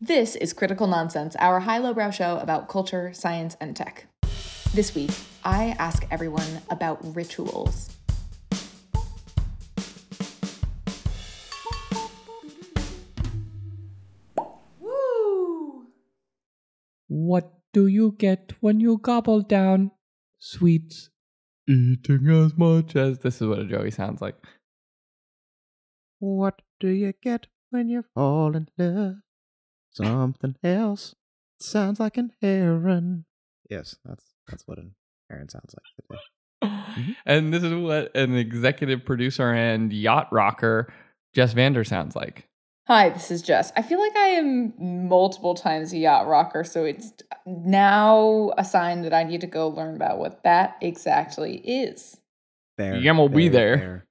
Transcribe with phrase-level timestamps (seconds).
[0.00, 4.06] This is Critical Nonsense, our high lowbrow show about culture, science, and tech.
[4.74, 5.10] This week,
[5.42, 7.88] I ask everyone about rituals.
[14.78, 15.86] Woo!
[17.08, 19.92] What do you get when you gobble down
[20.38, 21.08] sweets?
[21.66, 24.36] Eating as much as this is what a Joey sounds like.
[26.18, 29.14] What do you get when you fall in love?
[29.96, 31.14] Something else.
[31.60, 33.24] Sounds like an Aaron.
[33.70, 34.94] Yes, that's that's what an
[35.30, 36.20] Aaron sounds like.
[37.26, 40.92] And this is what an executive producer and yacht rocker
[41.34, 42.48] Jess Vander sounds like.
[42.88, 43.72] Hi, this is Jess.
[43.76, 47.12] I feel like I am multiple times a yacht rocker, so it's
[47.44, 52.16] now a sign that I need to go learn about what that exactly is.
[52.78, 54.06] There, Yeah, we'll be there.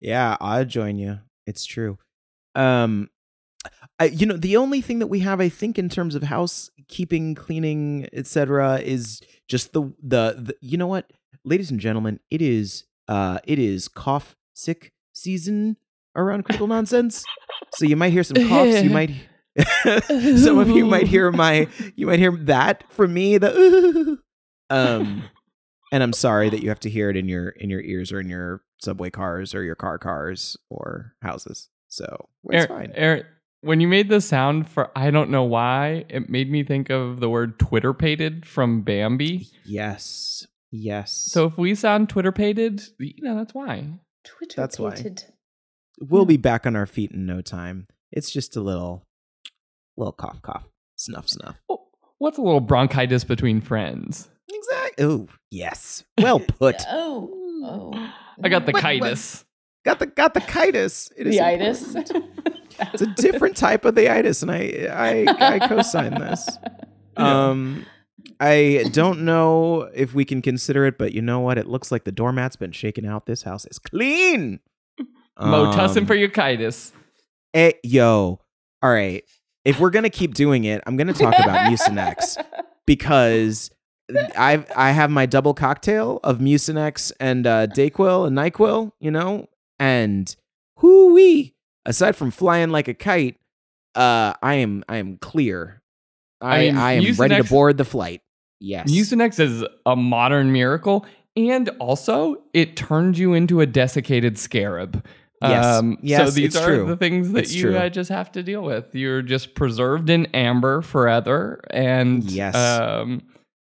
[0.00, 1.20] Yeah, I'll join you.
[1.46, 1.98] It's true.
[2.54, 3.08] Um,
[3.98, 7.34] I, you know, the only thing that we have, I think, in terms of housekeeping,
[7.34, 10.56] cleaning, etc., is just the, the the.
[10.60, 11.12] You know what,
[11.44, 15.76] ladies and gentlemen, it is uh, it is cough sick season
[16.16, 17.24] around critical nonsense.
[17.74, 18.82] So you might hear some coughs.
[18.82, 19.10] You might.
[20.38, 21.68] some of you might hear my.
[21.96, 23.36] You might hear that from me.
[23.36, 24.18] The
[24.70, 25.24] um,
[25.92, 28.20] and I'm sorry that you have to hear it in your in your ears or
[28.20, 31.68] in your subway cars or your car cars or houses.
[31.88, 32.92] So it's Aaron, fine.
[32.94, 33.26] Aaron,
[33.62, 37.20] when you made the sound for I don't know why, it made me think of
[37.20, 39.48] the word twitterpated from Bambi.
[39.64, 40.46] Yes.
[40.70, 41.12] Yes.
[41.12, 43.88] So if we sound twitterpated, you know that's why.
[44.24, 44.94] Twitter That's why.
[44.94, 45.24] pated.
[46.00, 46.42] we'll be hmm.
[46.42, 47.86] back on our feet in no time.
[48.12, 49.06] It's just a little
[49.96, 50.64] little cough cough.
[50.96, 51.56] Snuff snuff.
[51.68, 51.86] Oh,
[52.18, 54.28] What's a little bronchitis between friends?
[54.52, 55.04] Exactly.
[55.04, 56.04] Oh, yes.
[56.20, 56.76] Well put.
[56.90, 57.30] Oh,
[57.64, 58.12] oh.
[58.42, 59.44] I got the What- what- chitis.
[59.84, 61.10] got the got the chitis.
[61.16, 61.94] It is the itis.
[62.92, 66.48] It's a different type of the itis, and I I, I co-sign this.
[67.16, 67.84] Um,
[68.38, 71.58] I don't know if we can consider it, but you know what?
[71.58, 73.26] It looks like the doormat's been shaken out.
[73.26, 74.60] This house is clean.
[75.40, 76.92] Mo tussin Um, for your chitis.
[77.52, 78.40] eh, yo,
[78.82, 79.22] all right.
[79.66, 82.42] If we're gonna keep doing it, I'm gonna talk about Mucinex
[82.86, 83.70] because
[84.38, 89.46] I I have my double cocktail of Mucinex and uh, Dayquil and Nyquil, you know,
[89.78, 90.34] and
[90.80, 91.54] whoo wee.
[91.86, 93.36] Aside from flying like a kite,
[93.94, 95.82] uh, I am I am clear.
[96.40, 98.22] I I mean, I am ready to board the flight.
[98.60, 98.90] Yes.
[98.90, 105.04] Mucinex is a modern miracle, and also it turned you into a desiccated scarab.
[105.42, 106.20] Um, Yes.
[106.20, 106.86] Yes, so these are true.
[106.86, 108.94] the things that It's you uh, just have to deal with.
[108.94, 112.54] You're just preserved in amber forever, and Yes.
[112.54, 113.22] um,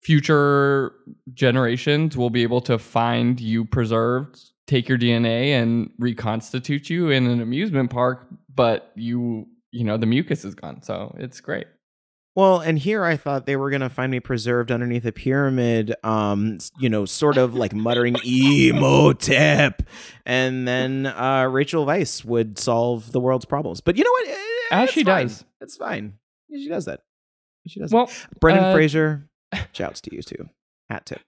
[0.03, 0.93] future
[1.35, 4.41] generations will be able to find you preserved,
[4.71, 8.27] take your DNA, and reconstitute you in an amusement park.
[8.55, 11.67] But you, you know, the mucus is gone, so it's great.
[12.37, 16.59] Well, and here I thought they were gonna find me preserved underneath a pyramid, um,
[16.79, 19.83] you know, sort of like muttering "Imhotep,"
[20.25, 23.81] and then uh, Rachel Weisz would solve the world's problems.
[23.81, 24.29] But you know what?
[24.29, 24.37] Eh,
[24.71, 25.27] As she fine.
[25.27, 25.45] does.
[25.61, 26.15] It's fine.
[26.51, 27.01] She does that.
[27.67, 27.93] She does.
[27.93, 28.41] Well, that.
[28.41, 29.29] Brendan uh, Fraser,
[29.73, 30.49] shouts to you too.
[30.89, 31.21] Hat tip.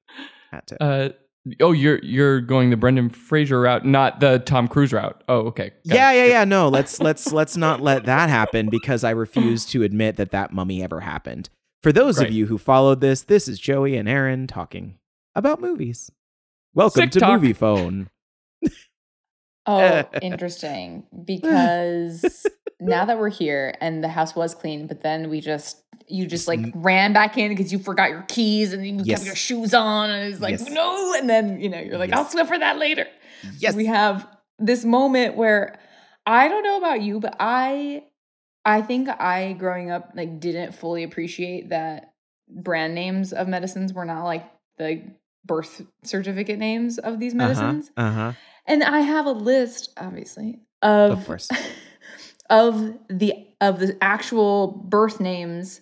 [0.52, 0.78] Hat tip.
[0.80, 1.08] Uh,
[1.60, 5.22] oh, you're you're going the Brendan Fraser route, not the Tom Cruise route.
[5.28, 5.70] Oh, okay.
[5.88, 6.16] Got yeah, it.
[6.16, 6.44] yeah, yeah.
[6.44, 10.52] No, let's let's let's not let that happen because I refuse to admit that that
[10.52, 11.48] mummy ever happened.
[11.82, 12.28] For those Great.
[12.28, 14.98] of you who followed this, this is Joey and Aaron talking
[15.34, 16.10] about movies.
[16.74, 17.40] Welcome Sick to talk.
[17.40, 18.08] Moviefone.
[19.66, 21.04] Oh, interesting.
[21.24, 22.46] Because
[22.80, 25.81] now that we're here and the house was clean, but then we just
[26.12, 29.18] you just like ran back in because you forgot your keys and you Yes.
[29.20, 30.68] kept your shoes on and it's like Yes.
[30.70, 32.32] no, and then you know you're like I'll Yes.
[32.32, 33.06] slip for that later.
[33.58, 33.74] Yes.
[33.74, 34.26] we have
[34.58, 35.78] this moment where
[36.26, 38.04] I don't know about you, but I
[38.64, 42.12] I think I growing up like didn't fully appreciate that
[42.48, 44.44] brand names of medicines were not like
[44.78, 45.02] the
[45.44, 47.90] birth certificate names of these medicines.
[47.96, 48.32] Uh huh.
[48.66, 51.48] And I have a list, obviously, of Of course.
[52.50, 55.80] of the of the actual birth names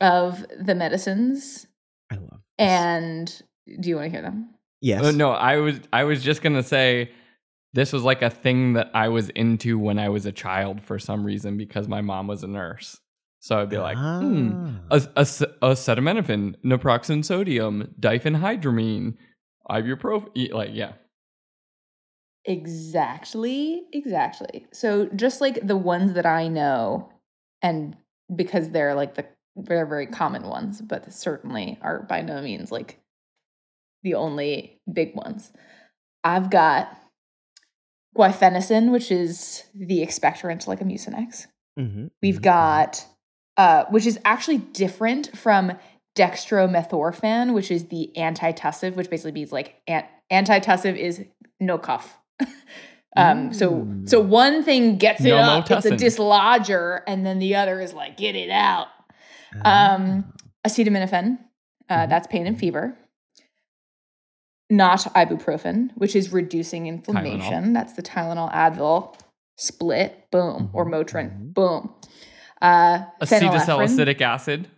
[0.00, 1.66] of the medicines.
[2.10, 2.30] I love.
[2.30, 2.40] this.
[2.58, 3.42] And
[3.80, 4.50] do you want to hear them?
[4.80, 5.02] yes.
[5.04, 7.10] Oh, no, I was I was just gonna say
[7.74, 10.98] this was like a thing that I was into when I was a child for
[10.98, 12.98] some reason because my mom was a nurse.
[13.40, 14.50] So I'd be like, hmm,
[14.90, 14.96] Ah.
[14.96, 19.14] a, a, acetaminophen, naproxen sodium, diphenhydramine,
[19.70, 20.52] ibuprofen.
[20.52, 20.92] Like, yeah.
[22.44, 24.66] Exactly, exactly.
[24.72, 27.10] So just like the ones that I know,
[27.62, 27.96] and
[28.34, 29.26] because they're like the
[29.58, 33.00] they're very common ones, but certainly are by no means like
[34.02, 35.52] the only big ones.
[36.24, 36.88] I've got
[38.16, 41.46] guaifenesin, which is the expectorant like a mucinex.
[41.78, 43.06] Mhm, We've mhm, got
[43.56, 45.72] uh, which is actually different from
[46.16, 51.24] dextromethorphan, which is the antitussive, which basically means like an- antitussive is
[51.60, 52.18] no cough.
[53.16, 57.56] um, so so one thing gets it No up, it's a dislodger, and then the
[57.56, 58.88] other is like get it out.
[59.64, 60.32] Um,
[60.66, 61.38] acetaminophen,
[61.88, 62.08] uh, Mhm.
[62.08, 62.96] that's pain and fever.
[64.70, 67.72] Not ibuprofen, which is reducing inflammation.
[67.72, 69.14] That's the Tylenol Advil
[69.56, 71.94] split, boom, or Mhm, Motrin, boom.
[72.60, 73.04] Uh.
[73.22, 74.68] Acetylsalicylic acid.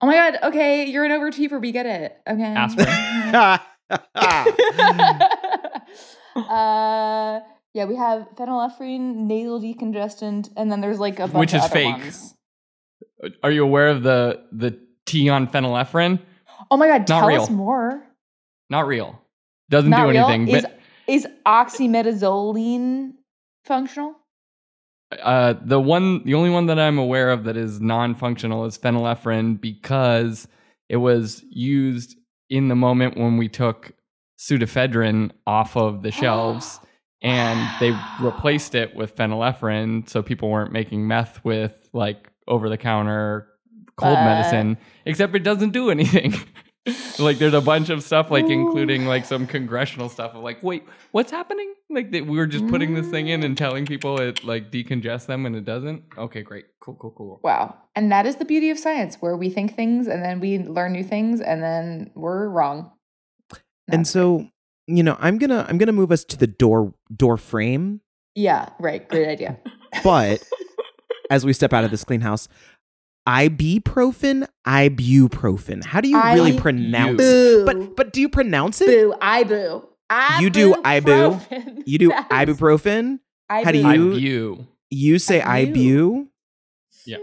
[0.00, 2.20] Oh my god, okay, you're an overachiever, we get it.
[2.28, 2.42] Okay.
[2.42, 2.88] Aspirin.
[6.36, 7.40] uh,
[7.74, 11.64] yeah, we have phenylephrine, nasal decongestant, and then there's like a bunch Which of is
[11.64, 11.96] other fake.
[11.98, 12.34] ones.
[13.42, 16.20] Are you aware of the the T on phenylephrine?
[16.70, 17.42] Oh my god, Not tell real.
[17.42, 18.02] us more.
[18.70, 19.20] Not real.
[19.70, 20.26] Doesn't Not do real.
[20.26, 20.48] anything.
[20.48, 23.12] Is but is oxymetazoline
[23.64, 24.14] functional?
[25.22, 29.60] uh, the one, the only one that I'm aware of that is non-functional is phenylephrine
[29.60, 30.48] because
[30.88, 32.16] it was used
[32.48, 33.92] in the moment when we took
[34.38, 36.80] pseudoephedrine off of the shelves
[37.22, 43.46] and they replaced it with phenylephrine so people weren't making meth with like over-the-counter
[43.96, 46.34] cold But- medicine except it doesn't do anything
[47.20, 50.82] like there's a bunch of stuff like including like some congressional stuff of like wait
[51.12, 54.42] what's happening like that we were just putting this thing in and telling people it
[54.42, 57.76] like decongests them and it doesn't okay great cool cool cool Wow.
[57.94, 60.92] And that is the beauty of science, where we think things and then we learn
[60.92, 62.90] new things and then we're wrong.
[63.88, 64.48] and That's so
[64.88, 68.00] you know i'm gonna i'm gonna move us to the door door frame
[68.34, 69.06] Yeah, right.
[69.08, 69.58] Great idea.
[70.02, 70.42] but
[71.32, 72.46] as we step out of this clean house
[73.28, 77.64] ibuprofen ibuprofen how do you really pronounce Boo.
[77.64, 79.14] but but do you pronounce it boo.
[79.20, 79.48] ibu.
[79.48, 79.88] boo.
[80.10, 81.84] I You do ibu.
[81.86, 85.74] you do That's- ibuprofen I How do you- view you say Ibu.
[85.74, 86.26] ibu
[87.06, 87.18] Yeah.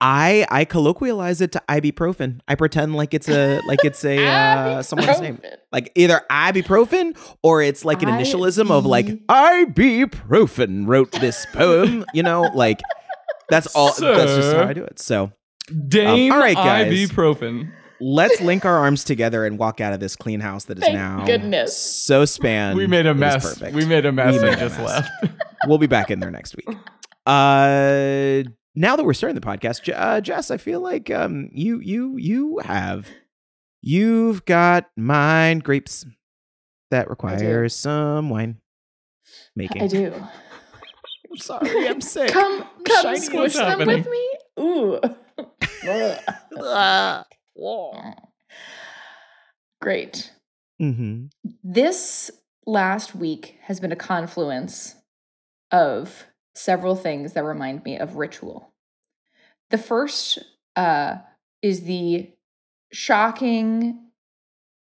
[0.00, 4.82] I i colloquialize it to ibuprofen i pretend like it's a like it's a uh,
[4.88, 5.38] someone's name
[5.72, 12.22] like either ibuprofen or it's like an initialism of like ibuprofen wrote this poem you
[12.22, 12.80] know like
[13.48, 15.30] that's all that's just how i do it so
[15.88, 16.92] Dame all right, guys.
[16.92, 20.84] ibuprofen let's link our arms together and walk out of this clean house that is
[20.84, 21.76] Thank now goodness.
[21.76, 23.74] so spanned we made a mess perfect.
[23.74, 24.86] we made a mess We and made a just mess.
[24.86, 25.10] left
[25.66, 26.76] we'll be back in there next week
[27.26, 28.42] uh
[28.74, 32.16] now that we're starting the podcast Je- uh, jess i feel like um you you
[32.18, 33.08] you have
[33.80, 36.04] you've got mind grapes
[36.90, 38.58] that requires some wine
[39.56, 40.12] making I do.
[41.34, 43.98] I'm sorry i'm sick Come, come Shiny, squish what's them happening?
[43.98, 44.28] with me.
[44.60, 45.00] Ooh.
[49.80, 50.32] Great.
[50.80, 51.26] mm-hmm.
[51.62, 52.30] This
[52.66, 54.94] last week has been a confluence
[55.70, 58.72] of several things that remind me of ritual.
[59.70, 60.38] The first
[60.76, 61.16] uh,
[61.62, 62.30] is the
[62.92, 63.98] shocking,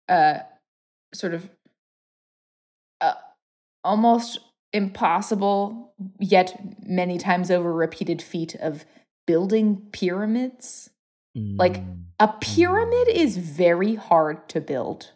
[0.08, 0.40] uh,
[1.14, 1.50] sort of
[3.02, 3.14] uh,
[3.84, 4.40] almost
[4.74, 8.86] impossible, yet many times over repeated feat of
[9.26, 10.90] building pyramids.
[11.36, 11.84] Like,
[12.20, 15.12] A pyramid is very hard to build.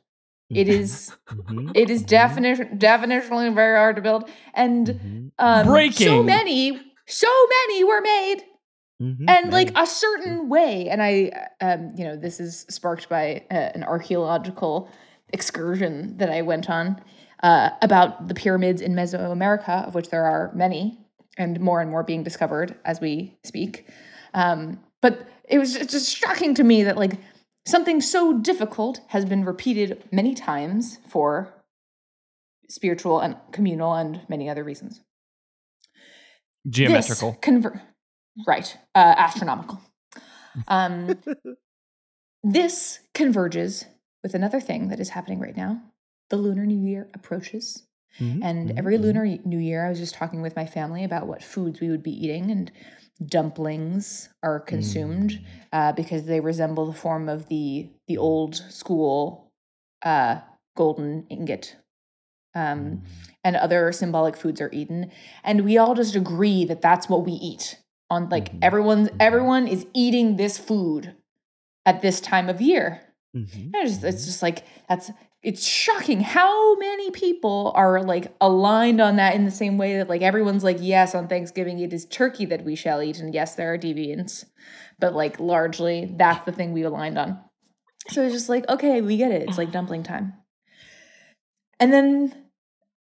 [0.50, 1.72] It is Mhm.
[1.76, 2.08] it is Mhm.
[2.08, 5.32] definition definitionally very hard to build, and Mhm.
[5.40, 7.28] um, so many, so
[7.68, 8.44] many were made,
[9.02, 9.26] Mhm.
[9.30, 10.90] and like a certain way.
[10.90, 14.90] And I, um, you know, this is sparked by uh, an archaeological
[15.30, 17.00] excursion that I went on
[17.44, 20.98] uh, about the pyramids in Mesoamerica, of which there are many,
[21.38, 23.88] and more and more being discovered as we speak.
[24.34, 27.14] Um, but it was just, shocking to me that like
[27.66, 31.54] something so difficult has been repeated many times for
[32.70, 35.02] spiritual and communal and many other reasons.
[36.68, 37.82] geometrical conver-
[38.48, 39.82] right, uh, astronomical.
[40.68, 41.20] Um,
[42.44, 43.86] this converges
[44.24, 45.80] with another thing that is happening right now.
[46.30, 47.84] The Lunar New Year approaches.
[48.20, 48.40] Mhm.
[48.44, 48.78] And Mhm.
[48.80, 49.02] every Mhm.
[49.02, 52.04] Lunar New Year, I was just talking with my family about what foods we would
[52.04, 52.72] be eating, and
[53.26, 55.42] dumplings are consumed Mm.
[55.74, 59.52] uh, because they resemble the form of the the old school
[60.04, 60.40] uh,
[60.76, 61.76] golden ingot.
[62.56, 63.02] Um, Mm.
[63.44, 65.12] and other symbolic foods are eaten,
[65.44, 67.80] and we all just agree that that's what we eat.
[68.10, 68.60] On like Mhm.
[68.62, 71.14] everyone's everyone is eating this food
[71.86, 73.02] at this time of year.
[73.36, 73.72] Mhm.
[73.76, 75.12] It's just, it's just like that's
[75.48, 80.10] it's shocking how many people are like aligned on that in the same way that
[80.10, 83.56] like everyone's like yes on Thanksgiving it is turkey that we shall eat and yes
[83.56, 84.46] there are deviants
[85.00, 87.40] but like largely that's the thing we aligned on
[88.10, 90.34] so it's just like okay we get it it's like dumpling time
[91.80, 92.36] and then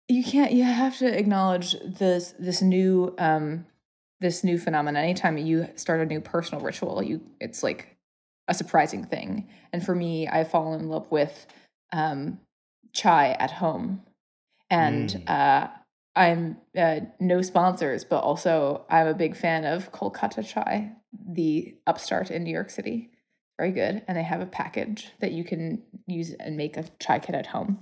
[0.09, 3.65] you can't you have to acknowledge this this new um
[4.25, 5.03] this new phenomenon.
[5.03, 7.97] Anytime you start a new personal ritual, you it's like
[8.49, 9.49] a surprising thing.
[9.73, 11.47] And for me, I fall in love with
[11.95, 12.41] um,
[12.93, 14.03] chai at home,
[14.71, 15.31] and Mm.
[15.31, 15.69] uh,
[16.17, 20.93] I'm uh, no sponsors, but also I'm a big fan of Kolkata Chai,
[21.29, 23.11] the upstart in New York City.
[23.59, 27.21] Very good, and they have a package that you can use and make a chai
[27.21, 27.79] kit at home.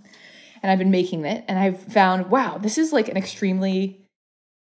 [0.63, 4.07] And I've been making it, and I've found wow, this is like an extremely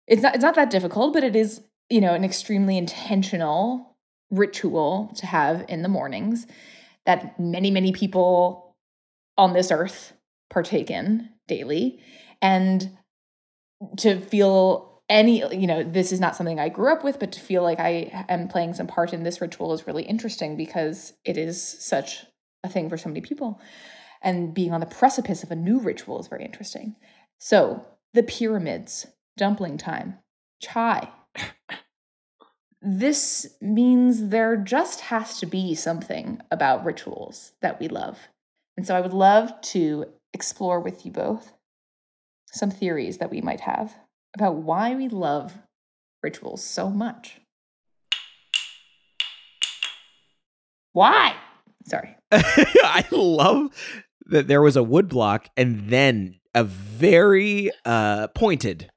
[0.07, 3.97] it's not it's not that difficult, but it is you know an extremely intentional
[4.31, 6.47] ritual to have in the mornings
[7.07, 8.70] that many many people
[9.41, 10.13] on this earth
[10.51, 12.01] partake in daily.
[12.43, 12.97] And
[13.99, 17.41] to feel any you know this is not something i grew up with but to
[17.41, 21.37] feel like i am playing some part in this ritual is really interesting because it
[21.37, 22.25] is such
[22.63, 23.61] a thing for so many people.
[24.23, 26.97] And being on the precipice of a new ritual is very interesting.
[27.39, 29.07] So the pyramids
[29.37, 30.19] dumpling time
[30.61, 31.09] chai.
[32.83, 38.19] This means there just has to be something about rituals that we love.
[38.81, 41.53] And so I would love to explore with you both
[42.47, 43.95] some theories that we might have
[44.35, 45.53] about why we love
[46.23, 47.43] rituals so much.
[50.95, 51.35] Why?
[51.85, 52.17] Sorry.
[52.33, 53.69] I love
[54.29, 58.91] that there was a wood block and then a very uh pointed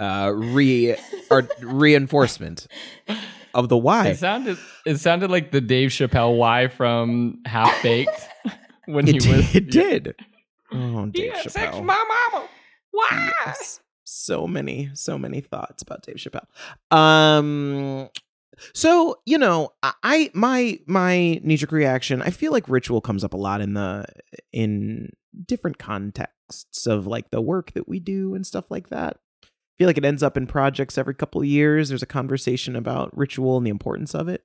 [0.00, 0.96] uh re
[1.30, 2.66] or reinforcement
[3.54, 4.08] of the why.
[4.08, 8.28] It sounded it sounded like the Dave Chappelle why from Half Baked
[8.92, 10.14] when It, he was did, it did.
[10.72, 11.84] Oh, Dave Yeah, sex Chappelle.
[11.84, 12.48] my mama.
[12.90, 13.32] Why?
[13.46, 13.80] Yes.
[14.04, 16.46] So many, so many thoughts about Dave Chappelle.
[16.96, 18.08] Um
[18.74, 23.22] so, you know, I- I my my knee jerk reaction, I feel like ritual comes
[23.22, 24.04] up a lot in the
[24.52, 25.10] in
[25.46, 29.18] different contexts of like the work that we do and stuff like that.
[29.44, 29.46] I
[29.78, 31.88] feel like it ends up in projects every couple of years.
[31.88, 34.42] There's a conversation about ritual and the importance of it.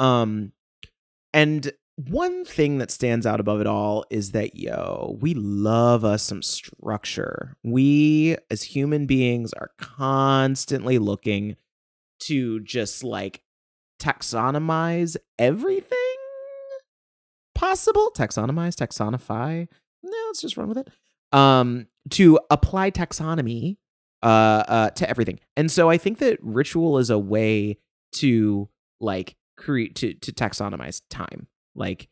[0.00, 0.52] Um
[1.32, 6.22] and one thing that stands out above it all is that yo, we love us
[6.22, 7.56] some structure.
[7.64, 11.56] We as human beings are constantly looking
[12.20, 13.42] to just like
[14.00, 15.96] taxonomize everything
[17.54, 18.12] possible.
[18.14, 19.66] Taxonomize, taxonify.
[20.02, 20.88] No, let's just run with it.
[21.32, 23.78] Um, to apply taxonomy
[24.22, 25.40] uh uh to everything.
[25.56, 27.78] And so I think that ritual is a way
[28.12, 28.68] to
[29.00, 31.48] like create to to taxonomize time.
[31.76, 32.08] Like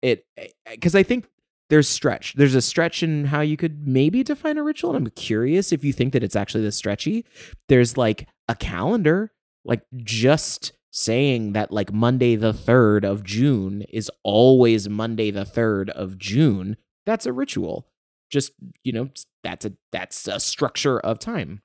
[0.00, 0.24] it
[0.70, 1.26] because I think
[1.72, 2.34] there's stretch.
[2.34, 4.94] There's a stretch in how you could maybe define a ritual.
[4.94, 7.24] And I'm curious if you think that it's actually this stretchy.
[7.70, 9.32] There's like a calendar,
[9.64, 15.88] like just saying that like Monday the 3rd of June is always Monday the 3rd
[15.88, 16.76] of June.
[17.06, 17.88] That's a ritual.
[18.30, 18.52] Just,
[18.84, 19.08] you know,
[19.42, 21.62] that's a that's a structure of time.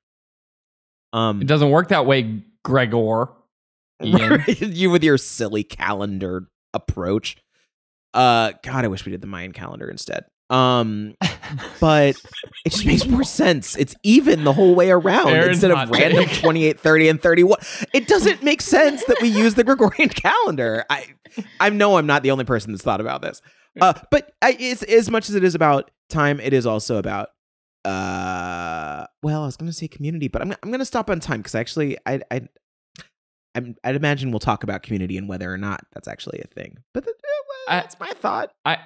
[1.12, 3.28] Um It doesn't work that way, Gregor.
[4.00, 7.38] You with your silly calendar approach.
[8.14, 10.26] Uh god, I wish we did the Mayan calendar instead.
[10.50, 11.16] Um
[11.80, 12.16] but
[12.66, 13.76] it just makes more sense.
[13.76, 16.40] It's even the whole way around Aaron's instead of random take.
[16.40, 17.60] 28, 30 and 31.
[17.94, 20.86] It doesn't make sense that we use the Gregorian calendar.
[20.90, 21.06] I
[21.60, 23.42] I know I'm not the only person that's thought about this.
[23.80, 27.30] Uh but I, it's as much as it is about time, it is also about
[27.86, 31.20] uh well, I was going to say community, but I'm I'm going to stop on
[31.20, 32.48] time cuz actually I I
[33.58, 36.78] I'm, I'd imagine we'll talk about community and whether or not that's actually a thing.
[36.94, 38.52] But th- eh, well, I- that's my thought.
[38.66, 38.78] I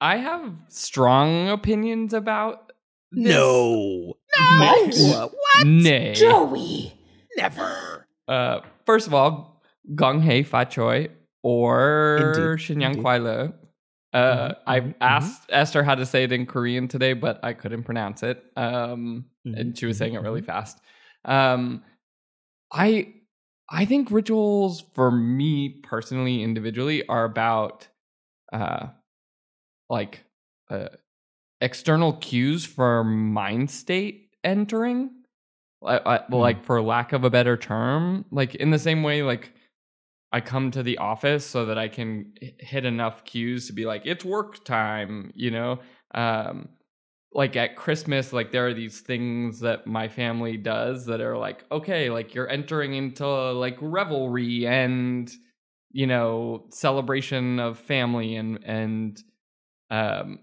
[0.00, 2.72] I have strong opinions about
[3.12, 3.34] this.
[3.34, 4.14] No,
[4.58, 4.96] What?
[4.96, 5.66] no, what?
[5.66, 6.14] Nay.
[6.14, 6.92] Joey.
[7.36, 8.06] Never.
[8.26, 9.62] Uh, first of all,
[9.94, 11.08] Gong Hei Fa Choi
[11.42, 13.02] or Indeed, Shinyang indeed.
[13.02, 13.52] Kwai Le.
[14.12, 17.52] Uh, Mhm, I mhm, asked Esther how to say it in Korean today, but I
[17.52, 18.42] couldn't pronounce it.
[18.56, 20.80] Um, Mhm, and she was mhm, saying it really fast.
[21.24, 21.82] Um,
[22.72, 23.14] I
[23.70, 27.88] I think rituals for me personally, individually, are about
[28.52, 28.88] uh,
[29.90, 30.24] like
[30.70, 30.88] uh,
[31.60, 35.10] external cues for mind state entering.
[35.84, 36.34] I, I, Hmm.
[36.34, 39.52] Like for lack of a better term, like in the same way, like
[40.32, 44.02] I come to the office so that I can hit enough cues to be like,
[44.04, 45.80] it's work time, you know?
[46.14, 46.70] Um,
[47.32, 51.64] like at Christmas, like there are these things that my family does that are like,
[51.70, 55.30] okay, like you're entering into like revelry and,
[55.92, 59.22] you know, celebration of family and, and,
[59.90, 60.40] um,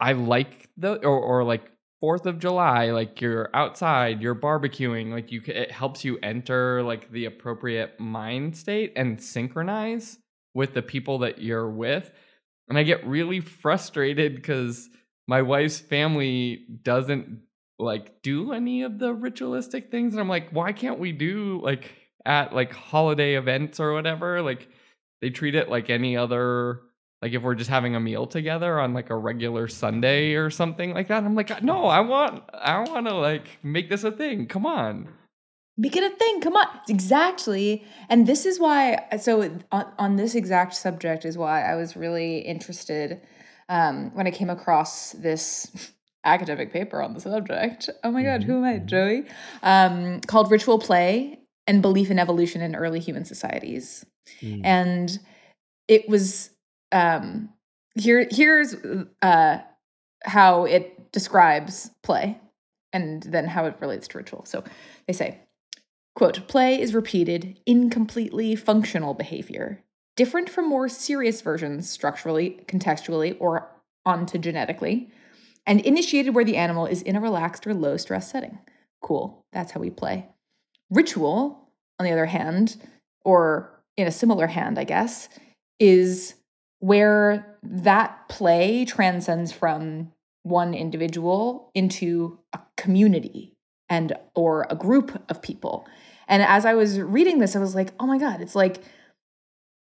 [0.00, 1.70] I like the, or, or like,
[2.00, 7.10] Fourth of July, like you're outside, you're barbecuing, like you, it helps you enter like
[7.10, 10.16] the appropriate mind state and synchronize
[10.54, 12.12] with the people that you're with.
[12.68, 14.88] And I get really frustrated because
[15.28, 17.42] my wife's family doesn't
[17.78, 20.14] like do any of the ritualistic things.
[20.14, 21.92] And I'm like, why can't we do like
[22.28, 24.42] at like holiday events or whatever.
[24.42, 24.68] Like
[25.20, 26.80] they treat it like any other
[27.20, 30.94] like if we're just having a meal together on like a regular Sunday or something
[30.94, 31.24] like that.
[31.24, 34.46] I'm like, no, I want I want to like make this a thing.
[34.46, 35.08] Come on.
[35.76, 36.40] Make it a thing.
[36.40, 36.66] Come on.
[36.88, 37.84] Exactly.
[38.08, 39.42] And this is why so
[39.72, 43.20] on, on this exact subject is why I was really interested
[43.68, 45.92] um, when I came across this
[46.24, 47.88] academic paper on the subject.
[48.04, 49.24] Oh my God, who am I, Joey?
[49.62, 54.04] Um, called Ritual Play and Belief in Evolution in Early Human Societies.
[54.40, 54.60] Mm.
[54.64, 55.18] And
[55.86, 56.50] it was
[56.92, 57.50] um,
[57.94, 58.26] here.
[58.30, 58.74] Here's
[59.22, 59.58] uh,
[60.24, 62.38] how it describes play,
[62.92, 64.44] and then how it relates to ritual.
[64.44, 64.64] So
[65.06, 65.40] they say,
[66.14, 69.82] "quote Play is repeated, incompletely functional behavior,
[70.18, 73.70] different from more serious versions structurally, contextually, or
[74.06, 75.08] ontogenetically,
[75.64, 78.58] and initiated where the animal is in a relaxed or low stress setting.
[79.00, 79.44] Cool.
[79.52, 80.26] That's how we play.
[80.90, 81.70] Ritual,
[82.00, 82.76] on the other hand,
[83.24, 85.28] or in a similar hand, I guess,
[85.78, 86.34] is
[86.80, 90.10] where that play transcends from
[90.42, 93.54] one individual into a community
[93.88, 95.86] and or a group of people.
[96.26, 98.82] And as I was reading this, I was like, oh my God, it's like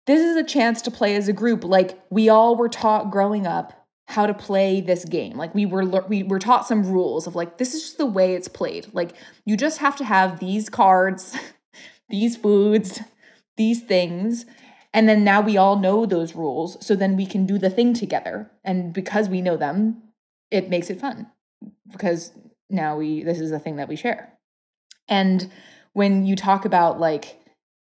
[0.08, 1.64] this is a chance to play as a group.
[1.64, 3.74] Like we all were taught growing up
[4.08, 5.38] how to play this game.
[5.38, 8.34] Like we were we were taught some rules of like this is just the way
[8.34, 8.88] it's played.
[8.94, 9.12] Like
[9.46, 11.38] you just have to have these cards,
[12.10, 13.02] these foods,
[13.58, 14.46] these things.
[14.94, 16.84] And then now we all know those rules.
[16.84, 18.50] So then we can do the thing together.
[18.64, 20.02] And because we know them,
[20.50, 21.28] it makes it fun.
[21.92, 22.32] Because
[22.70, 24.32] now we this is a thing that we share.
[25.10, 25.52] And
[25.92, 27.40] when you talk about like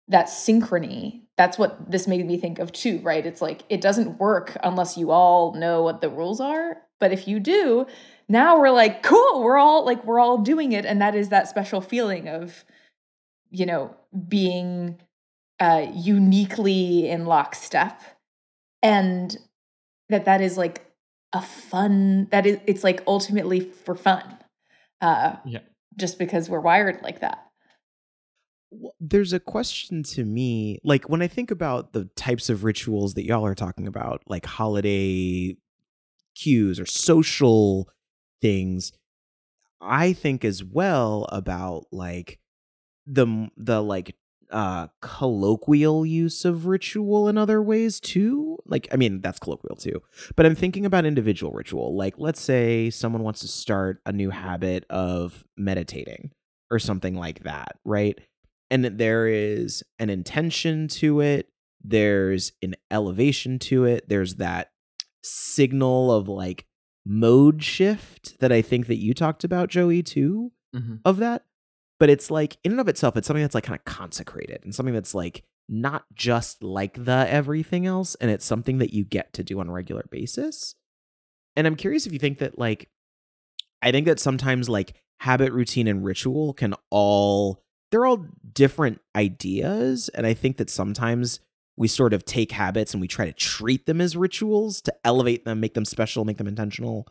[0.08, 3.24] that synchrony, that's what this made me think of too, right?
[3.24, 6.78] It's like it doesn't work unless you all know what the rules are.
[7.00, 7.86] But if you do,
[8.28, 10.84] now we're like, cool, we're all like we're all doing it.
[10.84, 12.64] And that is that special feeling of,
[13.50, 13.96] you know,
[14.28, 15.00] being
[15.60, 18.02] uh uniquely in lockstep.
[18.82, 19.36] And
[20.08, 20.84] that that is like
[21.32, 24.38] a fun that is it's like ultimately for fun.
[25.00, 25.60] Uh Yeah.
[25.96, 27.47] just because we're wired like that.
[29.00, 33.24] There's a question to me like when i think about the types of rituals that
[33.24, 35.56] y'all are talking about like holiday
[36.34, 37.88] cues or social
[38.42, 38.92] things
[39.80, 42.38] i think as well about like
[43.06, 44.14] the the like
[44.50, 48.56] uh colloquial use of ritual in other ways too.
[48.66, 50.02] Like i mean that's colloquial too
[50.36, 51.96] but i'm thinking about individual ritual.
[51.96, 56.32] Like let's say someone wants to start a new habit of meditating
[56.70, 58.18] or something like that right
[58.70, 61.48] and there is an intention to it
[61.82, 64.70] there's an elevation to it there's that
[65.22, 66.66] signal of like
[67.06, 70.96] mode shift that i think that you talked about joey too Mm-hmm.
[71.06, 71.44] of that
[71.98, 74.74] but it's like in and of itself it's something that's like kind of consecrated and
[74.74, 79.32] something that's like not just like the everything else and it's something that you get
[79.32, 80.74] to do on a regular basis
[81.56, 82.90] and i'm curious if you think that like
[83.80, 90.08] i think that sometimes like habit routine and ritual can all they're all different ideas
[90.10, 91.40] and i think that sometimes
[91.76, 95.44] we sort of take habits and we try to treat them as rituals to elevate
[95.44, 97.06] them make them special make them intentional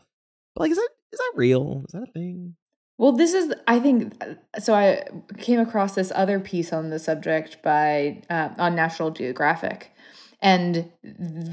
[0.54, 2.54] but like is that is that real is that a thing
[2.98, 5.04] Well, this is, I think, uh, so I
[5.38, 9.92] came across this other piece on the subject by uh, on National Geographic,
[10.42, 10.90] and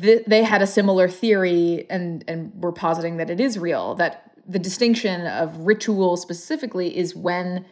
[0.02, 3.94] th- they had a similar theory, and and were positing that it is real.
[3.94, 7.66] That the distinction of ritual specifically is when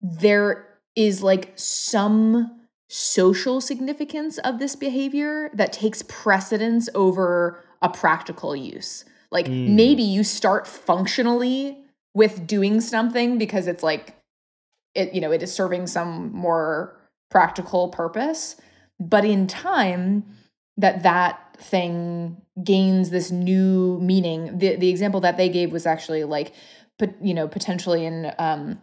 [0.00, 8.56] there is like some social significance of this behavior that takes precedence over a practical
[8.56, 9.04] use.
[9.30, 9.74] Like Mm.
[9.74, 11.84] maybe you start functionally
[12.14, 14.16] with doing something because it's like
[14.94, 16.96] it you know it is serving some more
[17.30, 18.56] practical purpose
[18.98, 20.24] but in time
[20.76, 26.24] that that thing gains this new meaning the the example that they gave was actually
[26.24, 26.52] like
[26.98, 28.80] but you know potentially in um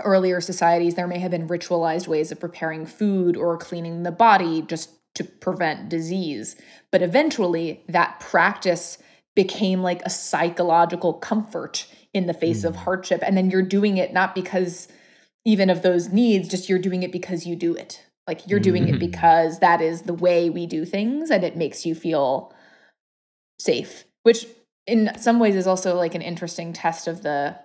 [0.00, 4.62] earlier societies there may have been ritualized ways of preparing food or cleaning the body
[4.62, 6.56] just to prevent disease
[6.90, 8.96] but eventually that practice
[9.34, 12.78] became like a psychological comfort in the face of Mm.
[12.78, 14.88] hardship and then you're doing it not because
[15.44, 18.88] even of those needs just you're doing it because you do it like you're doing
[18.88, 19.00] it Mhm.
[19.00, 22.52] because that is the way we do things and it makes you feel
[23.58, 24.46] safe which
[24.86, 27.56] in some ways is also like an interesting test of the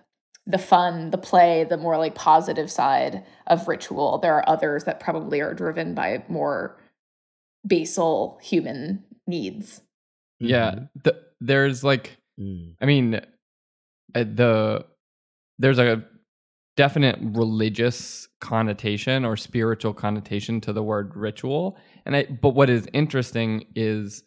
[0.48, 5.00] the fun the play the more like positive side of ritual there are others that
[5.00, 6.78] probably are driven by more
[7.66, 9.82] basal human needs
[10.40, 10.76] Yeah.
[11.04, 12.76] The, there's like Mhm.
[12.82, 14.86] I mean, uh, the
[15.60, 16.04] there's a
[16.76, 21.78] definite religious connotation or spiritual connotation to the word ritual.
[22.06, 24.24] And I, but what is interesting is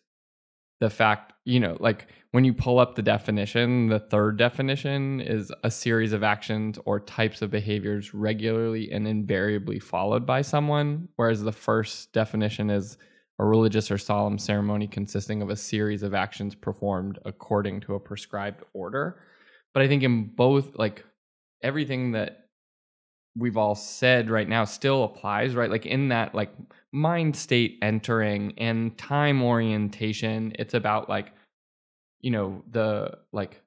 [0.81, 5.53] the fact, you know, like when you pull up the definition, the third definition is
[5.63, 11.43] a series of actions or types of behaviors regularly and invariably followed by someone, whereas
[11.43, 12.97] the first definition is
[13.39, 18.01] a religious or solemn ceremony consisting of a series of actions performed according to a
[18.01, 19.23] prescribed order.
[19.73, 21.05] But I think in both, like
[21.63, 22.40] everything that
[23.37, 25.71] we've all said right now still applies, right?
[25.71, 26.53] Like in that like
[26.93, 31.33] mind state entering and time orientation, it's about like,
[32.21, 33.63] you know, the like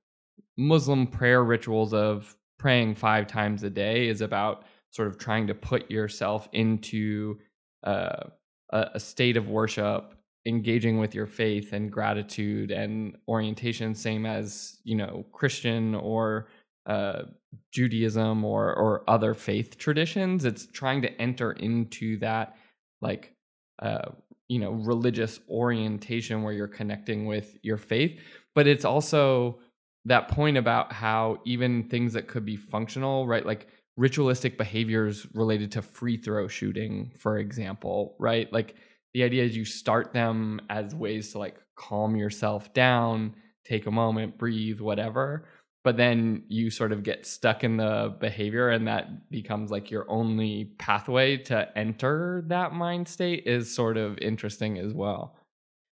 [0.57, 5.55] Muslim prayer rituals of praying five times a day is about sort of trying to
[5.55, 7.39] put yourself into
[7.83, 8.23] uh,
[8.69, 14.77] a, a state of worship engaging with your faith and gratitude and orientation same as
[14.83, 16.47] you know christian or
[16.85, 17.23] uh,
[17.71, 20.45] Judaism or or other faith traditions.
[20.45, 22.55] It's trying to enter into that
[23.01, 23.33] like
[23.81, 24.09] uh,
[24.47, 28.19] you know religious orientation where you're connecting with your faith,
[28.55, 29.59] but it's also
[30.05, 33.45] that point about how even things that could be functional, right?
[33.45, 38.51] Like ritualistic behaviors related to free throw shooting, for example, right?
[38.51, 38.75] Like
[39.13, 43.91] the idea is you start them as ways to like calm yourself down, take a
[43.91, 45.45] moment, breathe, whatever
[45.83, 50.09] but then you sort of get stuck in the behavior and that becomes like your
[50.09, 55.35] only pathway to enter that mind state is sort of interesting as well.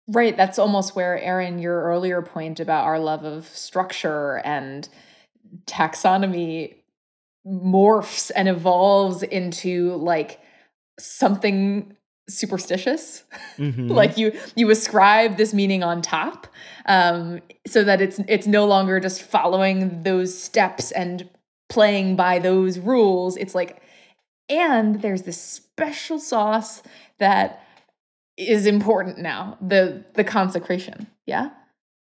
[0.10, 4.88] Right that's almost where aaron your earlier point about our love of structure and
[5.66, 6.76] taxonomy
[7.46, 10.40] morphs and evolves into like
[11.00, 11.97] something
[12.30, 13.24] superstitious.
[13.58, 13.88] Mm-hmm.
[13.88, 16.46] like you you ascribe this meaning on top
[16.86, 21.28] um so that it's it's no longer just following those steps and
[21.70, 23.36] playing by those rules.
[23.36, 23.82] It's like
[24.48, 26.84] and there's this special sauce
[27.18, 27.64] that
[28.38, 31.08] is important now the the consecration.
[31.26, 31.50] Yeah?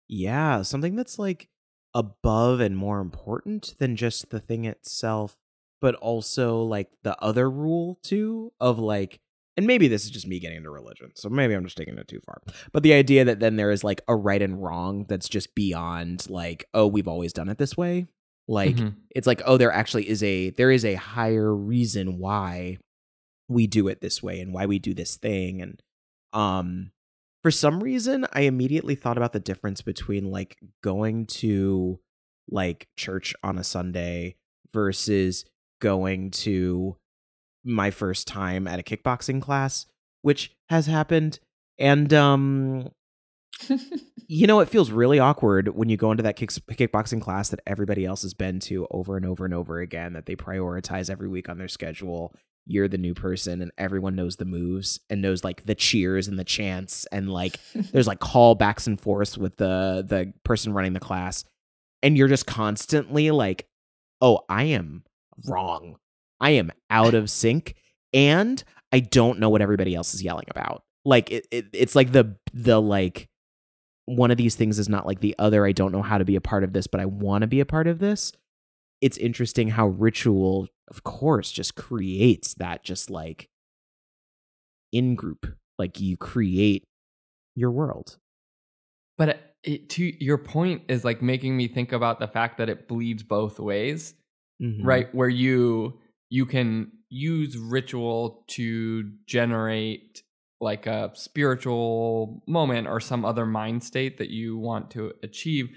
[0.08, 1.49] Yeah something that's like
[1.95, 5.36] above and more important than just the thing itself
[5.82, 9.19] but also like the other rule too of like
[9.60, 12.08] and maybe this is just me getting into religion, so maybe I'm just taking it
[12.08, 12.41] too far.
[12.72, 16.30] But the idea that then there is like a right and wrong that's just beyond
[16.30, 18.08] like, oh, we've always done it this way.
[18.48, 19.00] Like mm-hmm.
[19.10, 22.78] it's like, oh, there actually is a there is a higher reason why
[23.50, 25.62] we do it this way and why we do this thing.
[25.62, 25.84] And
[26.32, 26.91] um
[27.43, 32.00] for some reason I immediately thought about the difference between like going to
[32.50, 34.38] like church on a Sunday
[34.74, 35.43] versus
[35.82, 36.95] going to
[37.63, 39.86] my first time at a kickboxing class,
[40.22, 41.39] which has happened.
[41.78, 42.89] And um
[44.28, 47.62] you know, it feels really awkward when you go into that kick- kickboxing class that
[47.67, 51.28] everybody else has been to over and over and over again that they prioritize every
[51.28, 52.34] week on their schedule.
[52.65, 56.38] You're the new person and everyone knows the moves and knows like the cheers and
[56.38, 61.00] the chants and like there's like callbacks and forth with the the person running the
[61.00, 61.43] class
[62.02, 63.67] and you're just constantly like,
[64.22, 65.04] "Oh, I am
[65.48, 65.98] wrong.
[66.39, 67.75] I am out of sync
[68.13, 70.84] and I don't know what everybody else is yelling about.
[71.06, 73.30] Like it, it, it's like the the like
[74.06, 75.65] one of these things is not like the other.
[75.65, 77.60] I don't know how to be a part of this, but I want to be
[77.60, 78.32] a part of this.
[79.02, 83.49] It's interesting how ritual, of course, just creates that just like
[84.91, 85.45] in group.
[85.78, 86.86] Like you create
[87.56, 88.17] your world.
[89.17, 92.88] But it, to your point is like making me think about the fact that it
[92.88, 94.15] bleeds both ways,
[94.62, 94.86] mm-hmm.
[94.86, 95.13] right?
[95.13, 95.99] Where you
[96.30, 100.24] you can use ritual to generate
[100.62, 105.70] like a spiritual moment or some other mind state that you want to achieve.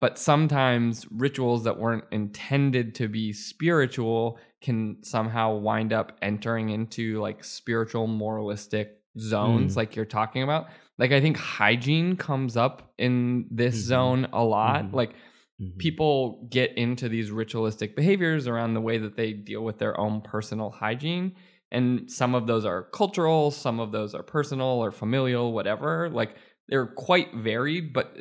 [0.00, 7.20] But sometimes rituals that weren't intended to be spiritual can somehow wind up entering into
[7.20, 9.76] like spiritual moralistic zones, mm.
[9.76, 10.66] like you're talking about.
[10.98, 13.86] Like, I think hygiene comes up in this mm-hmm.
[13.86, 14.84] zone a lot.
[14.84, 14.96] Mm-hmm.
[14.96, 15.14] Like,
[15.60, 15.78] Mm-hmm.
[15.78, 20.20] People get into these ritualistic behaviors around the way that they deal with their own
[20.20, 21.34] personal hygiene.
[21.72, 26.08] And some of those are cultural, some of those are personal or familial, whatever.
[26.10, 26.36] Like
[26.68, 28.16] they're quite varied, but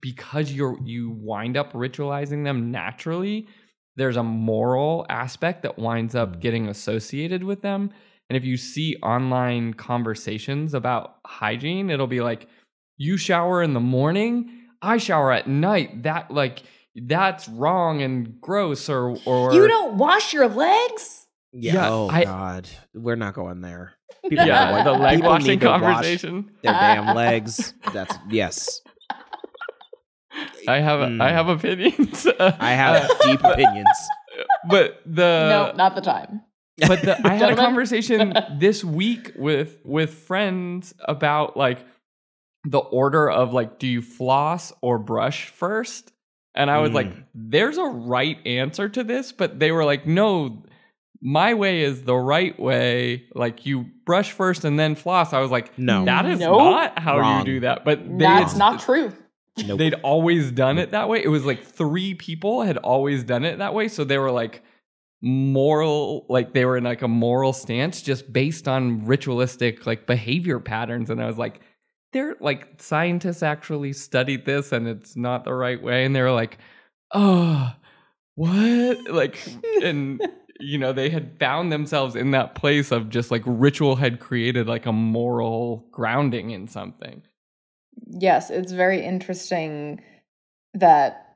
[0.00, 3.48] because you're you wind up ritualizing them naturally,
[3.96, 6.40] there's a moral aspect that winds up mm-hmm.
[6.40, 7.90] getting associated with them.
[8.28, 12.48] And if you see online conversations about hygiene, it'll be like,
[12.96, 16.02] you shower in the morning I shower at night.
[16.04, 16.62] That like
[16.94, 21.26] that's wrong and gross or or You don't wash your legs?
[21.52, 21.74] Yeah.
[21.74, 22.68] yeah oh I, God.
[22.94, 23.94] We're not going there.
[24.28, 26.50] People yeah, the leg washing conversation.
[26.62, 27.74] Their damn legs.
[27.92, 28.80] That's yes.
[30.68, 31.22] I have mm.
[31.22, 32.26] I have opinions.
[32.38, 33.88] I have deep opinions.
[34.68, 36.42] but the no, not the time.
[36.86, 41.78] but the, I had a conversation this week with with friends about like
[42.68, 46.12] the order of like do you floss or brush first?
[46.54, 47.24] And I was like, Mm.
[47.34, 50.64] there's a right answer to this, but they were like, no,
[51.20, 53.24] my way is the right way.
[53.34, 55.32] Like you brush first and then floss.
[55.32, 56.04] I was like, No.
[56.06, 56.56] that is No.
[56.58, 57.40] not how Wrong.
[57.40, 57.84] you do that.
[57.84, 59.12] But they That's had- not true.
[59.66, 59.78] Nope.
[59.78, 61.22] they'd always done it that way.
[61.24, 63.88] It was like three people had always done it that way.
[63.88, 64.62] So they were like
[65.22, 70.60] moral, like they were in like a moral stance just based on ritualistic like behavior
[70.60, 71.10] patterns.
[71.10, 71.60] And I was like,
[72.12, 76.04] they're like scientists actually studied this and it's not the right way.
[76.04, 76.58] And they were like,
[77.12, 77.72] oh,
[78.34, 79.10] what?
[79.10, 79.38] Like,
[79.82, 80.20] and
[80.60, 84.66] you know, they had found themselves in that place of just like ritual had created
[84.66, 87.22] like a moral grounding in something.
[88.06, 90.02] yes, it's very interesting
[90.74, 91.34] that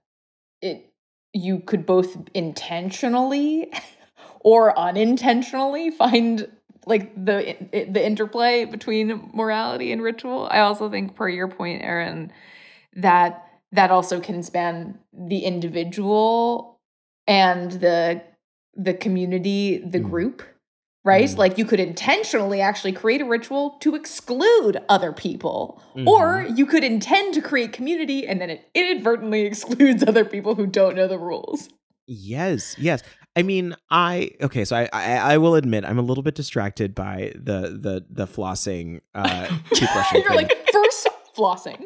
[0.62, 0.92] it
[1.32, 3.72] you could both intentionally
[4.40, 6.50] or unintentionally find
[6.90, 10.48] like the the interplay between morality and ritual.
[10.50, 12.30] I also think per your point Aaron
[12.96, 16.78] that that also can span the individual
[17.26, 18.22] and the
[18.74, 20.10] the community, the Mm.
[20.10, 20.42] group,
[21.04, 21.28] right?
[21.28, 21.38] Mm.
[21.38, 26.06] Like you could intentionally actually create a ritual to exclude other people Mhm.
[26.06, 30.66] or you could intend to create community and then it inadvertently excludes other people who
[30.66, 31.68] don't know the rules.
[32.06, 33.02] Yes, yes.
[33.40, 34.64] I mean, I okay.
[34.64, 38.26] So I, I, I will admit, I'm a little bit distracted by the the the
[38.26, 41.84] flossing, uh, toothbrushing You're like, first flossing.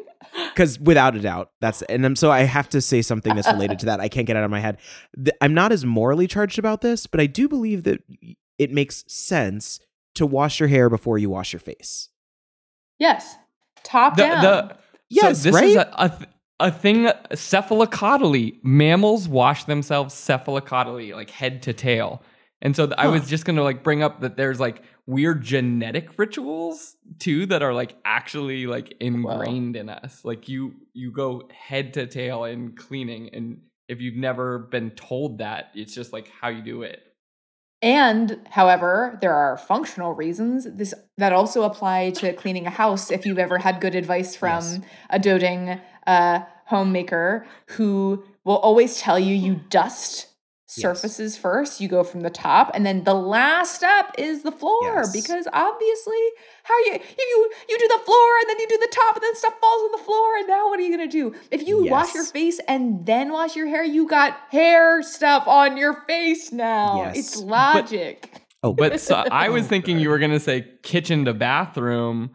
[0.53, 3.79] because without a doubt, that's and I'm, so I have to say something that's related
[3.79, 3.99] to that.
[3.99, 4.77] I can't get out of my head.
[5.15, 8.03] Th- I'm not as morally charged about this, but I do believe that
[8.59, 9.79] it makes sense
[10.15, 12.09] to wash your hair before you wash your face.
[12.99, 13.35] Yes.
[13.83, 14.41] Top the, down.
[14.43, 14.77] the
[15.09, 15.69] Yes, so this right?
[15.69, 22.21] is a, a, th- a thing cephalocaudally mammals wash themselves cephalocaudally like head to tail.
[22.61, 26.17] And so th- i was just gonna like bring up that there's like weird genetic
[26.17, 30.23] rituals too that are like actually like ingrained in us.
[30.23, 35.39] Like you you go head to tail in cleaning and if you've never been told
[35.39, 37.01] that it's just like how you do it.
[37.81, 43.11] And however, there are functional reasons this that also apply to cleaning a house.
[43.11, 44.79] If you've ever had good advice from Yes.
[45.11, 50.27] a doting uh, homemaker who will always tell you you dust
[50.67, 54.95] surfaces first, you go from the top, and then the last step is the floor
[54.95, 55.13] Yes.
[55.13, 56.17] because obviously,
[56.63, 59.35] how you you you do the floor and then you do the top and then
[59.35, 61.33] stuff falls on the floor and now what are you gonna do?
[61.51, 65.77] If you wash your face and then wash your hair, you got hair stuff on
[65.77, 67.03] your face now.
[67.03, 67.17] Yes.
[67.19, 68.41] It's logic.
[68.61, 72.31] Oh, But so I was thinking you were gonna say kitchen to bathroom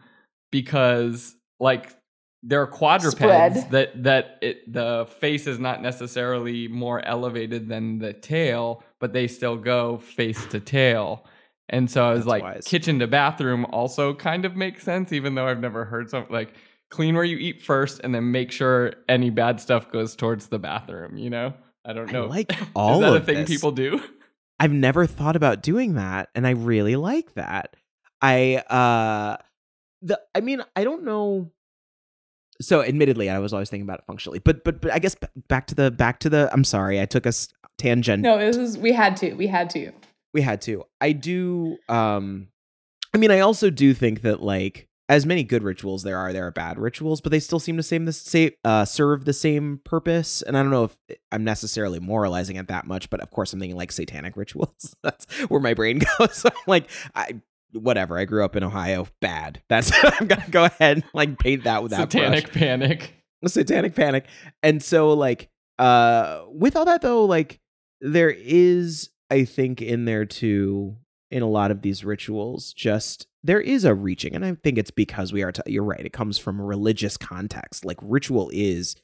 [0.51, 1.95] because like
[2.43, 3.71] there are quadrupeds Spread.
[3.71, 9.27] that that it, the face is not necessarily more elevated than the tail, but they
[9.27, 11.25] still go face to tail.
[11.69, 12.63] And so I was That's like, wise.
[12.65, 16.53] kitchen to bathroom also kind of makes sense, even though I've never heard something like
[16.89, 20.59] clean where you eat first, and then make sure any bad stuff goes towards the
[20.59, 21.17] bathroom.
[21.17, 21.53] You know,
[21.85, 22.25] I don't I know.
[22.25, 23.49] like is all that of a thing this.
[23.49, 24.01] people do?
[24.59, 27.75] I've never thought about doing that, and I really like that.
[28.21, 29.37] I uh
[30.01, 31.51] the I mean, I don't know.
[32.61, 35.15] So, admittedly, I was always thinking about it functionally, but but but I guess
[35.47, 36.49] back to the back to the.
[36.53, 38.23] I'm sorry, I took us tangent.
[38.23, 39.33] No, this is we had to.
[39.33, 39.91] We had to.
[40.33, 40.83] we had to.
[40.99, 41.77] I do.
[41.89, 42.47] Um,
[43.13, 46.47] I mean, I also do think that like as many good rituals there are, there
[46.47, 49.81] are bad rituals, but they still seem to same the same uh, serve the same
[49.83, 50.41] purpose.
[50.41, 50.97] And I don't know if
[51.33, 54.95] I'm necessarily moralizing it that much, but of course I'm thinking like satanic rituals.
[55.03, 56.37] That's where my brain goes.
[56.37, 57.41] So I'm like, I
[57.73, 58.17] whatever.
[58.17, 59.07] I grew up in Ohio.
[59.19, 59.61] Bad.
[59.69, 63.15] That's I'm gonna go ahead and like paint that with that brush Satanic panic.
[63.47, 64.25] satanic panic
[64.61, 67.59] and so like uh with all that though like
[67.99, 70.95] there is i think in there too
[71.31, 74.91] in a lot of these rituals just there is a reaching and i think it's
[74.91, 78.95] because we are t- you're right it comes from a religious context like ritual is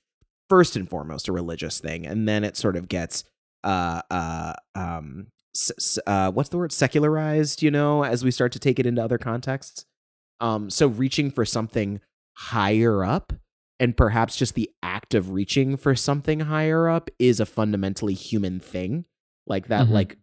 [0.50, 3.24] first and foremost a religious thing and then it sort of gets
[3.64, 5.28] uh uh um
[6.06, 6.72] uh what's the word?
[6.72, 9.86] Secularized you know as we start to take it into other contexts?
[10.40, 12.00] Um so reaching for something
[12.38, 13.34] higher up
[13.80, 18.60] and perhaps just the act of reaching for something higher up is a fundamentally human
[18.60, 19.06] thing.
[19.46, 19.92] Like that Mhm.
[19.92, 20.18] like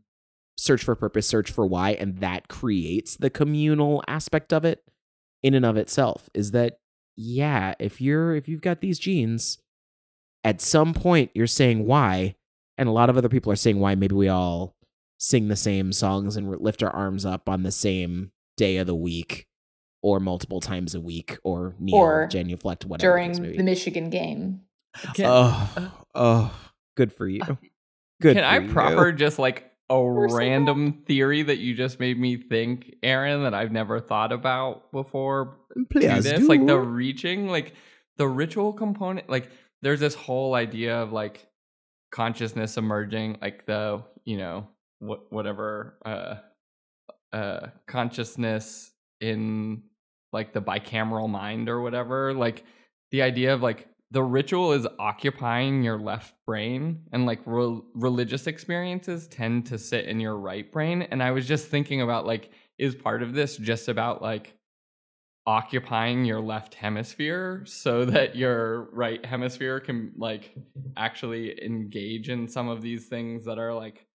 [0.56, 4.84] search for purpose search for why and that creates the communal aspect of it
[5.42, 6.78] in and of itself is that
[7.16, 9.58] yeah if you're if you've got these genes
[10.44, 12.36] at some point you're saying why
[12.78, 14.76] and a lot of other people are saying why maybe we all
[15.24, 18.94] sing the same songs and lift our arms up on the same day of the
[18.94, 19.46] week
[20.02, 24.10] or multiple times a week or kneel Or genuflect whatever during case may the Michigan
[24.10, 24.60] game.
[25.14, 26.54] Can, oh, oh,
[26.94, 27.40] good for you.
[28.20, 28.37] Good.
[28.37, 29.12] can for I you.
[29.12, 33.72] just like a so random theory that you just made me think, Aaron, that I've
[33.72, 35.56] never thought about before.
[35.90, 37.72] Please this, like the reaching, like
[38.18, 39.30] the ritual component.
[39.30, 39.48] Like
[39.80, 41.46] there's this whole idea of like
[42.12, 44.68] consciousness emerging, like the you know
[45.06, 46.34] what whatever uh
[47.32, 49.82] uh consciousness in
[50.32, 52.34] like the bicameral mind or whatever.
[52.34, 52.64] Like
[53.10, 58.46] the idea of like the ritual is occupying your left brain and like re- religious
[58.46, 62.50] experiences tend to sit in your right brain and i was just thinking about like
[62.78, 64.54] is part of this just about like
[65.46, 70.54] occupying your left hemisphere so that your right hemisphere can like
[70.96, 74.06] actually engage in some of these things that are like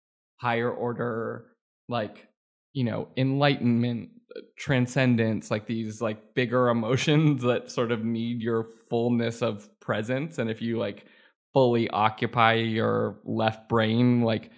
[0.41, 1.47] higher order
[1.89, 2.29] like
[2.73, 4.11] you know enlightenment
[4.57, 10.39] transcendence like these like bigger emotions that sort of need your fullness of presence.
[10.39, 11.07] And if you like
[11.55, 14.51] fully occupy your left brain like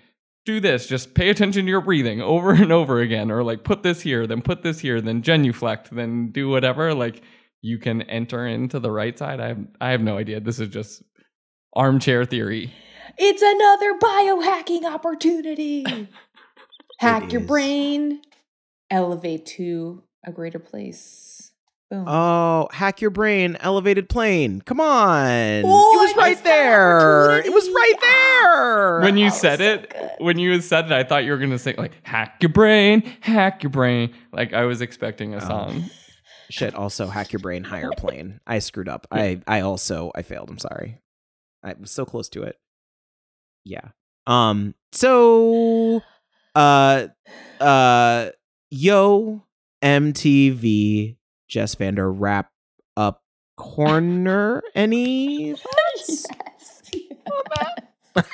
[0.45, 3.85] do this just pay attention to your breathing over and over again or like put
[3.85, 7.23] this here then put this here then genuflect then do whatever like
[7.63, 9.41] you can enter into the right side.
[9.41, 10.41] I have, I have no idea.
[10.41, 11.03] This is just
[11.75, 12.73] armchair theory
[13.19, 15.85] It's another biohacking opportunity.
[16.99, 17.47] Hack your is.
[17.47, 18.21] brain,
[18.91, 21.51] elevate to a greater place.
[21.91, 22.05] Boom.
[22.07, 24.61] Oh, hack your brain, elevated plane.
[24.61, 25.63] Come on.
[25.65, 27.39] Oh, it was I right there.
[27.41, 28.07] It was right opportunity.
[28.07, 29.01] there.
[29.01, 30.11] when you that said so it good.
[30.19, 33.63] when you said it i thought you were gonna say like hack your brain hack
[33.63, 35.41] your brain like i was expecting a Oh.
[35.41, 35.85] song
[36.51, 38.41] Shit, also hack your brain, higher plane.
[38.45, 39.07] I screwed up.
[39.13, 40.51] I I also I failed.
[40.51, 40.99] I'm sorry.
[41.63, 42.57] I was so close to it.
[43.65, 43.89] Yeah.
[44.27, 46.03] Um so
[46.55, 47.07] uh
[47.61, 48.31] uh
[48.71, 49.43] yo
[49.83, 51.17] MTV
[51.49, 52.51] Jess Vander wrap
[52.97, 53.23] up
[53.57, 55.55] corner any
[55.97, 56.27] thoughts?
[56.29, 56.83] yes.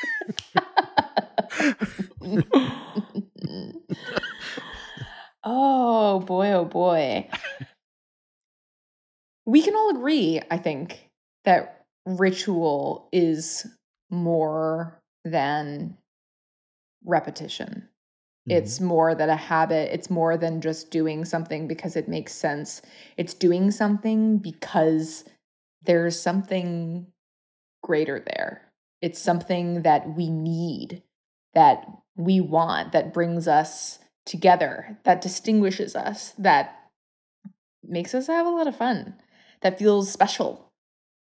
[5.45, 7.29] oh boy, oh boy.
[9.45, 11.09] We can all agree, I think,
[11.45, 13.67] that ritual is
[14.11, 15.99] more than
[17.05, 17.89] repetition.
[18.49, 19.93] It's more than a habit.
[19.93, 22.81] It's more than just doing something because it makes sense.
[23.17, 25.25] It's doing something because
[25.83, 27.09] there's something
[27.83, 28.63] greater there.
[29.03, 31.03] It's something that we need,
[31.55, 31.87] that
[32.17, 36.77] we want, that brings us together, that distinguishes us, that
[37.83, 39.15] makes us have a lot of fun,
[39.63, 40.73] that feels special.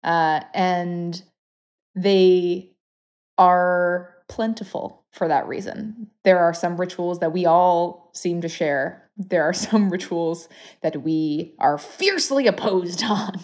[0.04, 1.22] Uh, and
[1.96, 2.75] they
[3.38, 6.08] are plentiful for that reason.
[6.24, 9.08] There are some rituals that we all seem to share.
[9.16, 10.48] There are some rituals
[10.82, 13.40] that we are fiercely opposed on.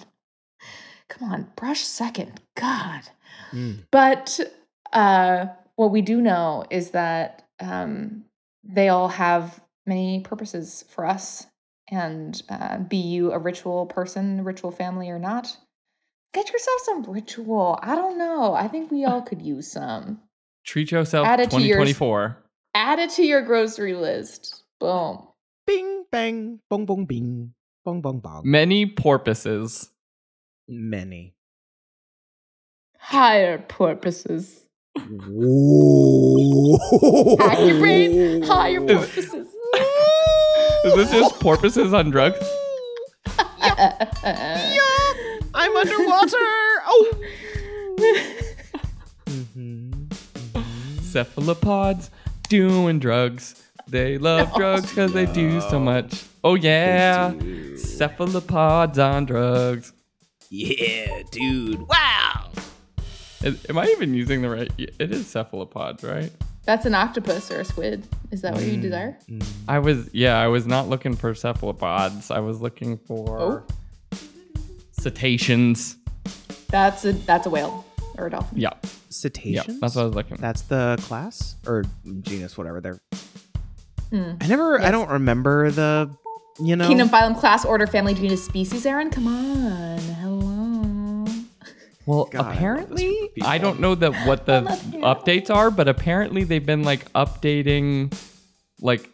[1.08, 2.40] Come on, brush second.
[2.54, 3.02] God.
[3.52, 3.84] Mm.
[3.90, 4.40] But
[4.92, 8.24] uh, what we do know is that um,
[8.64, 11.46] they all have many purposes for us.
[11.90, 15.54] And uh, be you a ritual person, ritual family or not,
[16.32, 17.78] get yourself some ritual.
[17.82, 18.54] I don't know.
[18.54, 20.20] I think we all could use some.
[20.64, 21.76] treat yourself Add it to yours.
[21.94, 22.36] 2024
[22.74, 24.62] Add it to your grocery list.
[24.80, 25.26] Boom.
[25.66, 27.52] Bing bang bong bong bing
[27.84, 28.42] bong bong bong.
[28.44, 29.90] many porpoises
[30.68, 31.34] Many.
[32.98, 34.64] Higher purposes.
[34.96, 36.78] Whoa.
[37.38, 38.42] Hack your brain.
[38.42, 39.48] Higher purposes.
[40.84, 42.38] is this just porpoises on drugs
[43.38, 44.76] I'm
[45.82, 46.36] underwater.
[46.86, 47.12] Oh.
[49.28, 50.12] Mhm.
[51.02, 52.10] cephalopods
[52.48, 54.56] doing drugs they love No.
[54.58, 57.32] drugs because they do so much oh yeah
[57.76, 59.92] cephalopods on drugs
[60.50, 61.80] Yeah, dude.
[61.88, 62.50] Wow.
[63.44, 66.30] Am i even using the right it is cephalopods right
[66.64, 68.06] That's an octopus or a squid.
[68.30, 69.18] Is that what you Mm, desire?
[69.28, 69.44] mm.
[69.68, 73.64] i was yeah i was not looking for cephalopods i was looking for
[75.02, 75.96] cetaceans
[76.68, 77.84] That's a that's a whale
[78.18, 78.58] or a dolphin.
[78.60, 78.70] yeah
[79.10, 79.66] Cetaceans.
[79.68, 81.84] yeah that's what i was looking That's the class or
[82.22, 82.80] genus, whatever.
[82.80, 82.98] They're.
[84.10, 84.32] Hmm.
[84.40, 84.80] I never.
[84.80, 86.10] I don't remember the.
[86.60, 86.86] You know.
[86.88, 88.84] Kingdom, phylum, class, order, family, genus, species.
[88.86, 89.98] Aaron, come on.
[89.98, 91.26] Hello.
[92.06, 93.48] Well, God, I love this apparently, group of people.
[93.50, 94.60] I don't know that what the
[95.02, 98.12] updates are, but apparently they've been like updating,
[98.80, 99.08] like,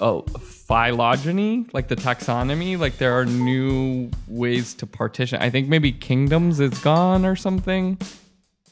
[0.00, 0.24] oh,
[0.70, 2.78] phylogeny, like the taxonomy.
[2.78, 5.42] Like there are new ways to partition.
[5.42, 7.98] I think maybe kingdoms is gone or something.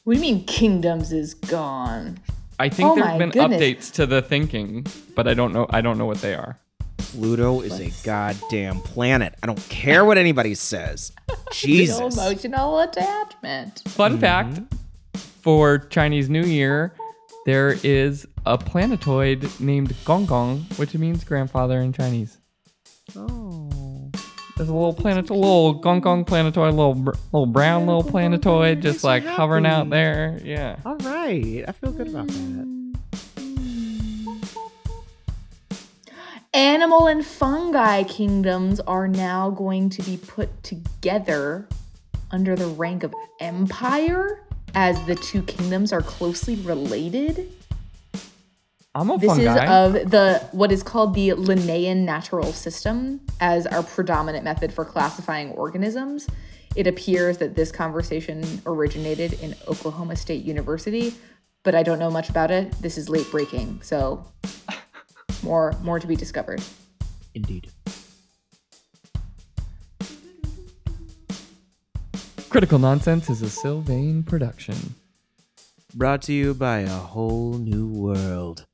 [0.04, 2.20] What do you mean kingdoms is gone?
[2.60, 3.60] I think Oh there's my been goodness.
[3.60, 4.86] updates to the thinking,
[5.16, 5.66] but I don't know.
[5.70, 6.56] I don't know what they are.
[6.98, 9.34] Pluto is a goddamn planet.
[9.42, 11.12] I don't care what anybody says.
[11.28, 11.98] No Jesus.
[11.98, 13.82] emotional attachment.
[13.88, 15.18] Fun fact mm-hmm.
[15.42, 16.92] for Chinese New Year,
[17.46, 22.38] there is a planetoid named Gonggong, which means grandfather in Chinese.
[23.14, 24.10] Oh.
[24.56, 28.80] There's a little planet, a little Gonggong planetoid, little little brown little Gong Gong, planetoid,
[28.80, 30.40] just me like hovering out there.
[30.42, 30.76] Yeah.
[30.86, 31.62] All right.
[31.68, 32.78] I feel good about that.
[36.54, 41.68] Animal and fungi kingdoms are now going to be put together
[42.30, 44.42] under the rank of empire
[44.74, 47.52] as the two kingdoms are closely related.
[48.98, 49.66] I'm a This fun is guy.
[49.66, 55.52] of the what is called the Linnaean natural system as our predominant method for classifying
[55.52, 56.26] organisms.
[56.74, 61.14] It appears that this conversation originated in Oklahoma State University,
[61.62, 62.72] but I don't know much about it.
[62.82, 64.26] This is late breaking, so
[65.44, 66.60] more more to be discovered.
[67.36, 67.70] Indeed.
[72.48, 74.96] Critical Nonsense is a Sylvain production.
[75.94, 78.66] Brought to you by a whole new world.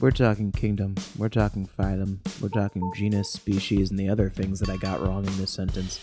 [0.00, 4.68] We're talking kingdom, we're talking phylum, we're talking genus, species, and the other things that
[4.68, 5.98] I got wrong in this sentence.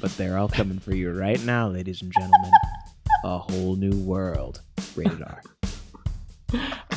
[0.00, 2.52] But they're all coming for you right now, ladies and gentlemen.
[3.24, 4.60] A whole new world.
[4.94, 5.42] Rated R.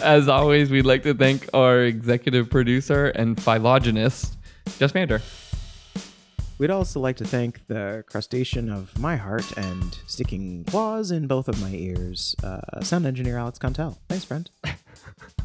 [0.03, 4.35] As always, we'd like to thank our executive producer and phylogenist,
[4.77, 5.23] Jess Mander.
[6.59, 11.47] We'd also like to thank the crustacean of my heart and sticking claws in both
[11.47, 13.97] of my ears, uh, sound engineer Alex Contel.
[14.07, 14.51] Thanks, friend.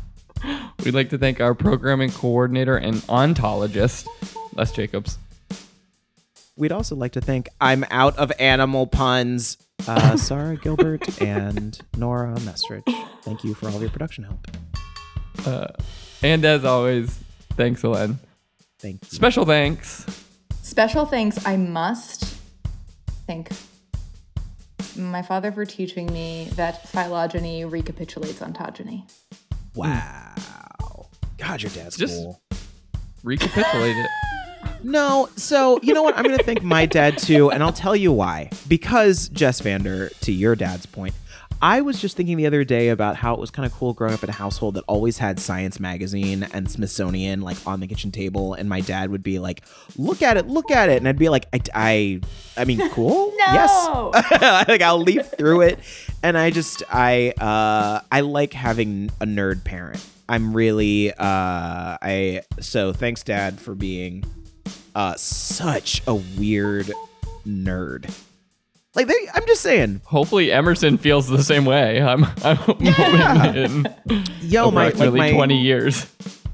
[0.85, 4.07] We'd like to thank our programming coordinator and ontologist,
[4.55, 5.19] Les Jacobs.
[6.57, 12.35] We'd also like to thank I'm out of animal puns, uh, Sarah Gilbert and Nora
[12.41, 12.83] Mestridge.
[13.23, 14.47] Thank you for all of your production help.
[15.47, 15.69] Uh,
[16.23, 17.17] and as always,
[17.51, 18.17] thanks, Elen.
[18.81, 19.11] Thank you.
[19.11, 20.05] Special thanks.
[20.63, 22.37] Special thanks, I must
[23.27, 23.51] thank
[24.97, 29.09] my father for teaching me that phylogeny recapitulates ontogeny.
[29.79, 30.35] Mm.
[30.81, 31.07] Wow.
[31.39, 32.41] God, your dad's Just- cool.
[33.23, 34.07] Recapitulate it.
[34.85, 36.17] No, so you know what?
[36.17, 38.49] I'm going to thank my dad too, and I'll tell you why.
[38.69, 41.15] Because, Jess Vander, to your dad's point,
[41.61, 44.15] I was just thinking the other day about how it was kind of cool growing
[44.15, 48.13] up in a household that always had Science Magazine and Smithsonian like on the kitchen
[48.13, 49.63] table, and my dad would be like,
[49.97, 52.21] "Look at it, look at it," and I'd be like, "I, I,
[52.57, 53.89] I mean, cool, yes."
[54.69, 55.81] like I'll leaf through it,
[56.23, 60.05] and I just, I, uh, I like having a nerd parent.
[60.29, 62.43] I'm really, uh, I.
[62.61, 64.25] So thanks, Dad, for being
[64.95, 66.93] uh, such a weird
[67.45, 68.15] nerd.
[68.95, 72.01] Like they, I'm just saying, Hopefully, Emerson feels the same way.
[72.03, 72.55] I'm, I'm Yeah.
[72.55, 72.87] hoping
[74.07, 76.07] in yo, my, like my 20 years.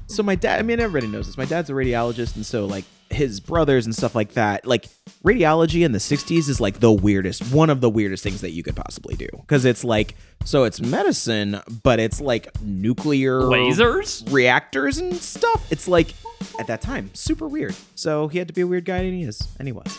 [0.07, 0.59] so my dad.
[0.59, 1.37] I mean, everybody knows this.
[1.37, 4.65] My dad's a radiologist, and so like his brothers and stuff like that.
[4.65, 4.85] Like
[5.23, 8.63] radiology in the '60s is like the weirdest, one of the weirdest things that you
[8.63, 14.31] could possibly do because it's like, so it's medicine, but it's like nuclear Lasers?
[14.31, 15.65] reactors and stuff.
[15.71, 16.13] It's like
[16.59, 17.75] at that time super weird.
[17.95, 19.97] So he had to be a weird guy, and he is, and he was.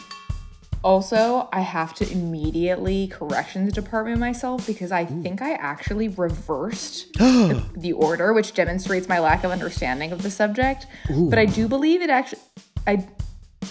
[0.87, 7.61] Also, I have to immediately corrections department myself because I think I actually reversed the,
[7.76, 10.87] the order, which demonstrates my lack of understanding of the subject.
[11.11, 12.41] But I do believe it actually,
[12.87, 13.05] I,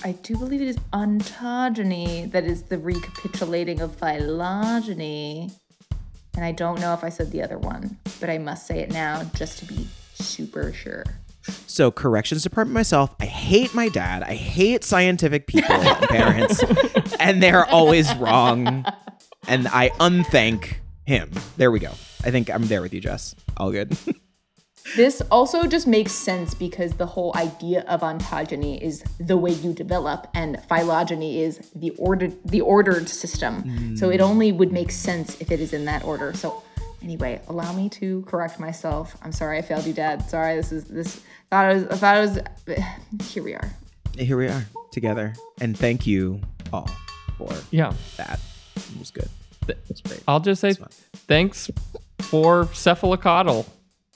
[0.03, 5.51] I do believe it is ontogeny that is the recapitulating of phylogeny.
[6.36, 8.91] And I don't know if I said the other one, but I must say it
[8.91, 11.05] now just to be super sure.
[11.68, 13.16] So corrections department myself.
[13.20, 14.24] I hate my dad.
[14.24, 16.64] I hate scientific people and parents,
[17.20, 18.86] and they're always wrong.
[19.48, 20.76] And I unthank
[21.06, 21.32] him.
[21.58, 21.91] There we go.
[22.24, 23.36] I think I'm there with you, Jess.
[23.58, 23.98] All good.
[24.96, 29.74] This also just makes sense because the whole idea of ontogeny is the way you
[29.74, 33.98] develop, and phylogeny is the ordered the ordered system.
[33.98, 34.30] So it mm.
[34.30, 36.34] only would make sense if it is in that order.
[36.34, 36.62] So
[37.06, 39.16] anyway, allow me to correct myself.
[39.22, 40.28] I'm sorry I failed you, Dad.
[40.30, 43.72] Sorry, this is this thought it was I thought it was here we are.
[44.18, 46.41] Here we are together, and thank you
[46.74, 46.89] all
[47.38, 47.93] for Yeah.
[48.18, 48.39] that.
[48.76, 49.30] It was good.
[49.89, 50.22] It's great.
[50.28, 50.74] I'll just say
[51.28, 51.70] thanks
[52.20, 53.66] for cephalocaudal.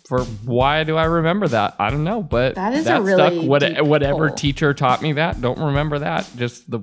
[0.08, 1.76] For why do I remember that?
[1.80, 3.48] I don't know, but That is a really stuck.
[3.48, 4.38] What, deep whatever pull.
[4.38, 6.28] teacher taught me that, don't remember that.
[6.36, 6.80] Just the,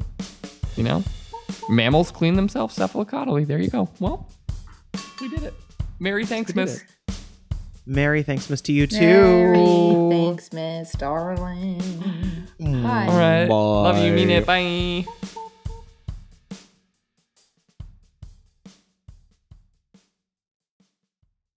[0.77, 1.03] you know,
[1.69, 3.45] mammals clean themselves cephalocaudally.
[3.47, 3.89] There you go.
[3.99, 4.29] Well,
[5.21, 5.55] we did it.
[5.99, 6.85] Merry thanks, We did Miss.
[7.87, 9.01] Merry Thanksmas to you too.
[9.01, 11.81] Merry thanks, Miss Darling.
[12.61, 12.83] Mm.
[12.83, 13.07] Bye.
[13.07, 13.45] All right.
[13.49, 14.13] Love you.
[14.13, 14.35] Mean Bye.
[14.35, 14.47] it.
[14.47, 15.37] Bye.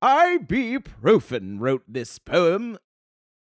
[0.04, 2.78] Ibuprofen wrote this poem